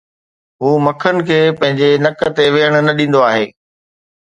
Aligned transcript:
هو 0.63 0.69
مکڻ 0.85 1.15
کي 1.27 1.37
پنهنجي 1.59 1.91
نڪ 2.05 2.17
تي 2.41 2.45
ويهڻ 2.57 2.75
نه 2.89 2.93
ڏيندو 3.01 3.21
آهي 3.31 3.45